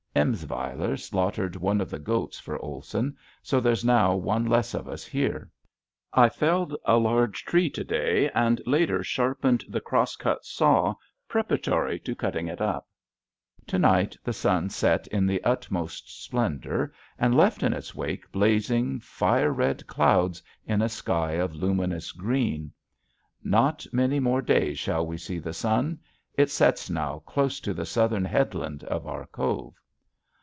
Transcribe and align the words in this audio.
Emsweiler 0.13 0.97
slaughtered 0.97 1.55
one 1.55 1.79
of 1.79 1.89
the 1.89 1.97
goats 1.97 2.37
for 2.37 2.59
Olson, 2.59 3.15
so 3.41 3.61
there's 3.61 3.85
now 3.85 4.13
one 4.13 4.45
less 4.45 4.73
of 4.73 4.89
us 4.89 5.05
here. 5.05 5.49
I 6.11 6.27
felled 6.27 6.75
a 6.83 6.97
large 6.97 7.45
tree 7.45 7.69
to 7.69 7.83
day 7.85 8.29
and 8.31 8.61
later 8.65 9.03
sharpened 9.05 9.63
the 9.69 9.79
cross 9.79 10.17
cut 10.17 10.43
saw 10.45 10.95
preparatory 11.29 11.97
to 11.99 12.13
cutting 12.13 12.49
it 12.49 12.59
up. 12.59 12.89
To 13.67 13.79
night 13.79 14.17
the 14.21 14.33
sun 14.33 14.69
set 14.69 15.07
in 15.07 15.25
the 15.27 15.41
utmost 15.45 16.21
splendor 16.21 16.93
and 17.17 17.33
left 17.37 17.63
in 17.63 17.71
its 17.71 17.95
wake 17.95 18.29
blazing, 18.33 18.99
fire 18.99 19.53
red 19.53 19.87
clouds 19.87 20.43
in 20.65 20.81
a 20.81 20.89
sky 20.89 21.31
of 21.35 21.55
luminous 21.55 22.11
green. 22.11 22.73
Not 23.45 23.87
many 23.93 24.19
more 24.19 24.41
days 24.41 24.77
shall 24.77 25.05
we 25.07 25.17
see 25.17 25.39
the 25.39 25.53
sun; 25.53 25.99
it 26.33 26.51
sets 26.51 26.89
now 26.89 27.19
close 27.19 27.61
to 27.61 27.73
the 27.73 27.85
southern 27.85 28.25
headland 28.25 28.83
of 28.83 29.07
our 29.07 29.25
cove. 29.27 29.73